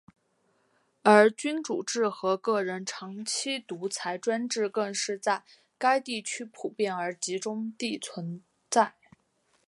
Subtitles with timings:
[1.03, 5.43] 而君主制和个人长期独裁专制更是在
[5.77, 8.95] 该地区普遍而集中地存在。